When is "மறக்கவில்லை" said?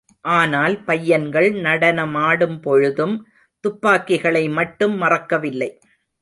4.95-5.71